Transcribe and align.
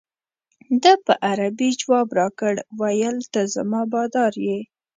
ده 0.81 0.93
په 1.05 1.13
عربي 1.29 1.69
جواب 1.81 2.07
راکړ 2.19 2.53
ویل 2.79 3.17
ته 3.33 3.41
زما 3.55 3.81
بادار 3.93 4.33
یې. 4.47 4.59